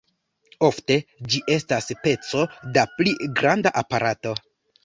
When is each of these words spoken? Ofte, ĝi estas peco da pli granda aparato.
Ofte, 0.67 0.95
ĝi 1.33 1.41
estas 1.57 1.89
peco 2.07 2.47
da 2.79 2.89
pli 2.97 3.15
granda 3.43 3.75
aparato. 3.83 4.35